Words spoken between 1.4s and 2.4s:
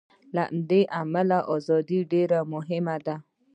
ازادي ډېره